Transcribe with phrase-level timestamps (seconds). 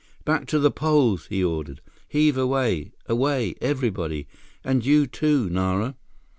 [0.25, 1.79] "Back to the poles!" he ordered.
[2.07, 5.95] "Heave away—away, everybody—and you, too, Nara!"